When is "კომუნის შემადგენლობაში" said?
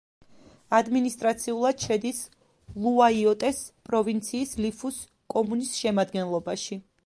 5.35-6.85